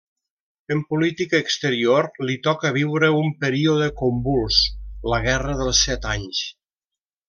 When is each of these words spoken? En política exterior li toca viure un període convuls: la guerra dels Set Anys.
En 0.75 0.79
política 0.93 1.41
exterior 1.43 2.09
li 2.31 2.39
toca 2.49 2.73
viure 2.79 3.11
un 3.21 3.31
període 3.45 3.93
convuls: 4.03 4.65
la 5.15 5.25
guerra 5.31 5.59
dels 5.65 5.87
Set 5.89 6.13
Anys. 6.19 6.47